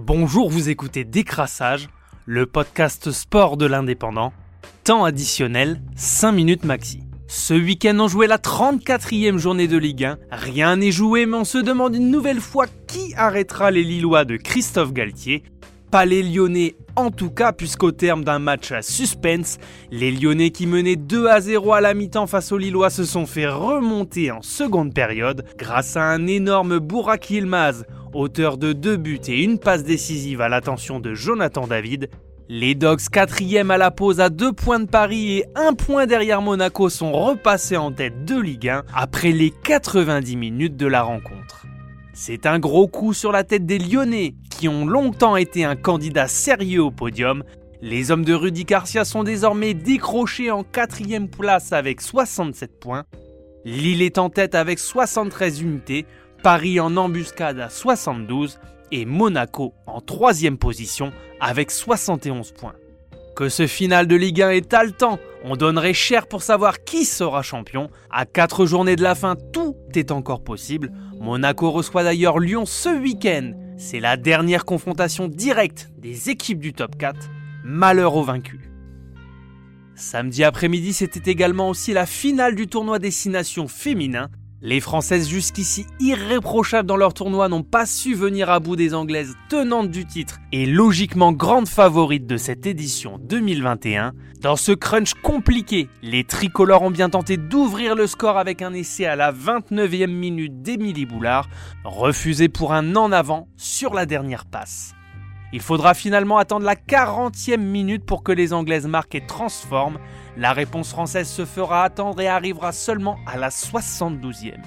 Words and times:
Bonjour, 0.00 0.48
vous 0.48 0.68
écoutez 0.68 1.02
Décrassage, 1.02 1.88
le 2.24 2.46
podcast 2.46 3.10
sport 3.10 3.56
de 3.56 3.66
l'indépendant. 3.66 4.32
Temps 4.84 5.04
additionnel, 5.04 5.82
5 5.96 6.30
minutes 6.30 6.64
maxi. 6.64 7.00
Ce 7.26 7.52
week-end, 7.52 7.96
on 7.98 8.06
jouait 8.06 8.28
la 8.28 8.38
34e 8.38 9.38
journée 9.38 9.66
de 9.66 9.76
Ligue 9.76 10.04
1. 10.04 10.18
Rien 10.30 10.76
n'est 10.76 10.92
joué, 10.92 11.26
mais 11.26 11.38
on 11.38 11.44
se 11.44 11.58
demande 11.58 11.96
une 11.96 12.12
nouvelle 12.12 12.40
fois 12.40 12.66
qui 12.86 13.12
arrêtera 13.16 13.72
les 13.72 13.82
Lillois 13.82 14.24
de 14.24 14.36
Christophe 14.36 14.92
Galtier. 14.92 15.42
Pas 15.90 16.04
les 16.04 16.22
Lyonnais 16.22 16.76
en 16.98 17.12
tout 17.12 17.30
cas, 17.30 17.52
puisqu'au 17.52 17.92
terme 17.92 18.24
d'un 18.24 18.40
match 18.40 18.72
à 18.72 18.82
suspense, 18.82 19.58
les 19.92 20.10
Lyonnais 20.10 20.50
qui 20.50 20.66
menaient 20.66 20.96
2 20.96 21.28
à 21.28 21.40
0 21.40 21.72
à 21.72 21.80
la 21.80 21.94
mi-temps 21.94 22.26
face 22.26 22.50
aux 22.50 22.58
Lillois 22.58 22.90
se 22.90 23.04
sont 23.04 23.24
fait 23.24 23.46
remonter 23.46 24.32
en 24.32 24.42
seconde 24.42 24.92
période 24.92 25.44
grâce 25.56 25.96
à 25.96 26.02
un 26.02 26.26
énorme 26.26 26.80
Burak 26.80 27.30
Yilmaz, 27.30 27.84
auteur 28.14 28.58
de 28.58 28.72
deux 28.72 28.96
buts 28.96 29.20
et 29.28 29.42
une 29.42 29.58
passe 29.58 29.84
décisive 29.84 30.40
à 30.40 30.48
l'attention 30.48 31.00
de 31.00 31.14
Jonathan 31.14 31.66
David. 31.66 32.08
Les 32.48 32.74
Dogs 32.74 33.08
quatrième 33.12 33.70
à 33.70 33.76
la 33.76 33.90
pause 33.90 34.20
à 34.20 34.30
deux 34.30 34.52
points 34.52 34.80
de 34.80 34.88
Paris 34.88 35.38
et 35.38 35.44
un 35.54 35.74
point 35.74 36.06
derrière 36.06 36.40
Monaco 36.40 36.88
sont 36.88 37.12
repassés 37.12 37.76
en 37.76 37.92
tête 37.92 38.24
de 38.24 38.40
Ligue 38.40 38.68
1 38.68 38.84
après 38.94 39.32
les 39.32 39.50
90 39.50 40.36
minutes 40.36 40.76
de 40.76 40.86
la 40.86 41.02
rencontre. 41.02 41.66
C'est 42.14 42.46
un 42.46 42.58
gros 42.58 42.88
coup 42.88 43.12
sur 43.12 43.32
la 43.32 43.44
tête 43.44 43.66
des 43.66 43.78
Lyonnais 43.78 44.34
qui 44.50 44.66
ont 44.66 44.86
longtemps 44.86 45.36
été 45.36 45.64
un 45.64 45.76
candidat 45.76 46.26
sérieux 46.26 46.82
au 46.82 46.90
podium. 46.90 47.44
Les 47.80 48.10
hommes 48.10 48.24
de 48.24 48.34
Rudy 48.34 48.64
Garcia 48.64 49.04
sont 49.04 49.22
désormais 49.22 49.74
décrochés 49.74 50.50
en 50.50 50.64
quatrième 50.64 51.28
place 51.28 51.72
avec 51.72 52.00
67 52.00 52.80
points. 52.80 53.04
Lille 53.64 54.02
est 54.02 54.18
en 54.18 54.30
tête 54.30 54.54
avec 54.54 54.78
73 54.78 55.60
unités, 55.60 56.06
Paris 56.42 56.80
en 56.80 56.96
embuscade 56.96 57.60
à 57.60 57.68
72 57.68 58.58
et 58.92 59.04
Monaco 59.04 59.74
en 59.86 60.00
troisième 60.00 60.58
position 60.58 61.12
avec 61.40 61.70
71 61.70 62.52
points. 62.52 62.74
Que 63.36 63.48
ce 63.48 63.66
final 63.66 64.06
de 64.06 64.16
Ligue 64.16 64.42
1 64.42 64.50
est 64.50 64.74
haletant, 64.74 65.18
on 65.44 65.56
donnerait 65.56 65.94
cher 65.94 66.26
pour 66.26 66.42
savoir 66.42 66.82
qui 66.82 67.04
sera 67.04 67.42
champion. 67.42 67.88
À 68.10 68.26
4 68.26 68.66
journées 68.66 68.96
de 68.96 69.02
la 69.02 69.14
fin, 69.14 69.36
tout 69.52 69.76
est 69.94 70.10
encore 70.10 70.42
possible. 70.42 70.92
Monaco 71.20 71.70
reçoit 71.70 72.02
d'ailleurs 72.02 72.38
Lyon 72.38 72.66
ce 72.66 72.88
week-end. 72.88 73.52
C'est 73.76 74.00
la 74.00 74.16
dernière 74.16 74.64
confrontation 74.64 75.28
directe 75.28 75.88
des 75.98 76.30
équipes 76.30 76.58
du 76.58 76.72
top 76.72 76.96
4. 76.98 77.30
Malheur 77.64 78.16
aux 78.16 78.24
vaincus. 78.24 78.60
Samedi 79.94 80.44
après-midi, 80.44 80.92
c'était 80.92 81.30
également 81.30 81.68
aussi 81.68 81.92
la 81.92 82.06
finale 82.06 82.54
du 82.54 82.66
tournoi 82.66 82.98
Destination 82.98 83.68
féminin. 83.68 84.30
Les 84.60 84.80
Françaises 84.80 85.28
jusqu'ici 85.28 85.86
irréprochables 86.00 86.88
dans 86.88 86.96
leur 86.96 87.14
tournoi 87.14 87.48
n'ont 87.48 87.62
pas 87.62 87.86
su 87.86 88.14
venir 88.14 88.50
à 88.50 88.58
bout 88.58 88.74
des 88.74 88.92
Anglaises 88.92 89.36
tenantes 89.48 89.88
du 89.88 90.04
titre 90.04 90.40
et 90.50 90.66
logiquement 90.66 91.32
grandes 91.32 91.68
favorites 91.68 92.26
de 92.26 92.36
cette 92.36 92.66
édition 92.66 93.18
2021. 93.20 94.14
Dans 94.40 94.56
ce 94.56 94.72
crunch 94.72 95.14
compliqué, 95.22 95.88
les 96.02 96.24
tricolores 96.24 96.82
ont 96.82 96.90
bien 96.90 97.08
tenté 97.08 97.36
d'ouvrir 97.36 97.94
le 97.94 98.08
score 98.08 98.36
avec 98.36 98.60
un 98.60 98.72
essai 98.72 99.06
à 99.06 99.14
la 99.14 99.32
29e 99.32 100.08
minute 100.08 100.60
d'Émilie 100.60 101.06
Boulard, 101.06 101.48
refusé 101.84 102.48
pour 102.48 102.72
un 102.72 102.96
en 102.96 103.12
avant 103.12 103.46
sur 103.56 103.94
la 103.94 104.06
dernière 104.06 104.44
passe. 104.44 104.92
Il 105.52 105.60
faudra 105.60 105.94
finalement 105.94 106.36
attendre 106.36 106.66
la 106.66 106.74
40e 106.74 107.56
minute 107.56 108.04
pour 108.04 108.22
que 108.22 108.32
les 108.32 108.52
Anglaises 108.52 108.86
marquent 108.86 109.14
et 109.14 109.26
transforment. 109.26 109.98
La 110.36 110.52
réponse 110.52 110.90
française 110.90 111.28
se 111.28 111.46
fera 111.46 111.84
attendre 111.84 112.20
et 112.20 112.28
arrivera 112.28 112.72
seulement 112.72 113.18
à 113.26 113.38
la 113.38 113.48
72e. 113.48 114.58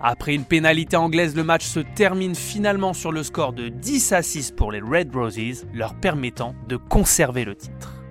Après 0.00 0.34
une 0.34 0.44
pénalité 0.44 0.96
anglaise, 0.96 1.36
le 1.36 1.44
match 1.44 1.64
se 1.64 1.80
termine 1.80 2.34
finalement 2.34 2.92
sur 2.92 3.12
le 3.12 3.22
score 3.22 3.52
de 3.52 3.68
10 3.68 4.12
à 4.12 4.22
6 4.22 4.52
pour 4.52 4.72
les 4.72 4.80
Red 4.80 5.14
Roses, 5.14 5.66
leur 5.72 5.94
permettant 5.94 6.54
de 6.68 6.76
conserver 6.76 7.44
le 7.44 7.54
titre. 7.54 8.01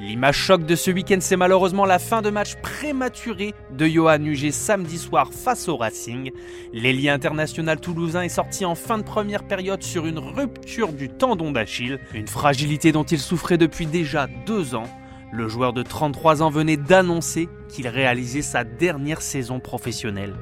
L'image 0.00 0.38
choc 0.38 0.64
de 0.64 0.76
ce 0.76 0.90
week-end, 0.90 1.18
c'est 1.20 1.36
malheureusement 1.36 1.84
la 1.84 1.98
fin 1.98 2.22
de 2.22 2.30
match 2.30 2.54
prématuré 2.62 3.52
de 3.70 3.86
Johan 3.86 4.24
Huget 4.24 4.50
samedi 4.50 4.96
soir 4.96 5.30
face 5.30 5.68
au 5.68 5.76
Racing. 5.76 6.30
L'ailier 6.72 7.10
international 7.10 7.78
toulousain 7.78 8.22
est 8.22 8.30
sorti 8.30 8.64
en 8.64 8.74
fin 8.74 8.96
de 8.96 9.02
première 9.02 9.46
période 9.46 9.82
sur 9.82 10.06
une 10.06 10.18
rupture 10.18 10.94
du 10.94 11.10
tendon 11.10 11.52
d'Achille, 11.52 11.98
une 12.14 12.28
fragilité 12.28 12.92
dont 12.92 13.04
il 13.04 13.18
souffrait 13.18 13.58
depuis 13.58 13.84
déjà 13.84 14.26
deux 14.46 14.74
ans. 14.74 14.88
Le 15.32 15.48
joueur 15.48 15.74
de 15.74 15.82
33 15.82 16.42
ans 16.42 16.50
venait 16.50 16.78
d'annoncer 16.78 17.50
qu'il 17.68 17.86
réalisait 17.86 18.40
sa 18.40 18.64
dernière 18.64 19.20
saison 19.20 19.60
professionnelle. 19.60 20.34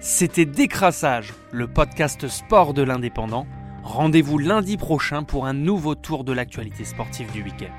C'était 0.00 0.44
Décrassage, 0.44 1.32
le 1.50 1.66
podcast 1.66 2.28
sport 2.28 2.74
de 2.74 2.82
l'indépendant. 2.82 3.46
Rendez-vous 3.84 4.36
lundi 4.36 4.76
prochain 4.76 5.22
pour 5.22 5.46
un 5.46 5.54
nouveau 5.54 5.94
tour 5.94 6.24
de 6.24 6.34
l'actualité 6.34 6.84
sportive 6.84 7.32
du 7.32 7.42
week-end. 7.42 7.72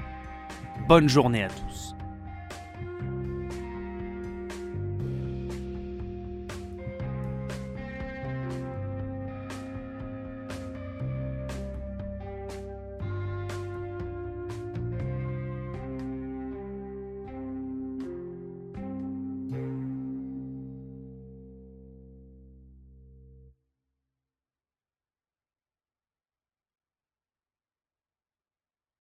Bonne 0.87 1.09
journée 1.09 1.43
à 1.43 1.47
tous. 1.49 1.64